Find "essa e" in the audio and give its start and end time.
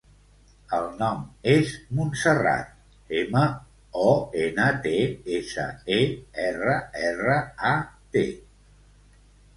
5.41-6.01